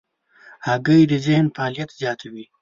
هګۍ 0.67 1.01
د 1.11 1.13
ذهن 1.25 1.45
فعالیت 1.55 1.89
زیاتوي. 2.01 2.45